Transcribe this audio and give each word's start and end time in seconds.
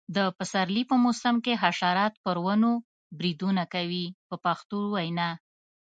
د 0.15 0.17
پسرلي 0.37 0.83
په 0.91 0.95
موسم 1.03 1.35
کې 1.45 1.59
حشرات 1.63 2.13
پر 2.25 2.37
ونو 2.45 2.71
بریدونه 3.17 3.63
کوي 3.73 4.05
په 4.27 4.35
پښتو 4.45 4.79
وینا. 4.93 5.29